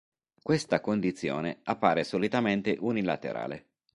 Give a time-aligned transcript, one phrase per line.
[0.41, 3.67] Questa condizione appare solitamente unilaterale.